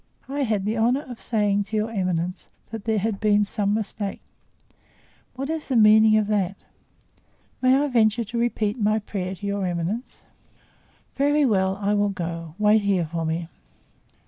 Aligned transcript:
"I 0.27 0.41
had 0.41 0.65
the 0.65 0.77
honor 0.77 1.03
of 1.03 1.21
saying 1.21 1.65
to 1.65 1.77
your 1.77 1.91
eminence 1.91 2.47
that 2.71 2.85
there 2.85 2.97
had 2.97 3.19
been 3.19 3.45
some 3.45 3.75
mistake." 3.75 4.19
"What 5.35 5.47
is 5.47 5.67
the 5.67 5.75
meaning 5.75 6.17
of 6.17 6.25
that?" 6.25 6.63
"May 7.61 7.75
I 7.75 7.87
venture 7.87 8.23
to 8.23 8.39
repeat 8.39 8.79
my 8.79 8.97
prayer 8.97 9.35
to 9.35 9.45
your 9.45 9.67
eminence?" 9.67 10.23
"Very 11.17 11.45
well; 11.45 11.77
I 11.79 11.93
will 11.93 12.09
go. 12.09 12.55
Wait 12.57 12.79
here 12.79 13.05
for 13.05 13.25
me." 13.27 13.47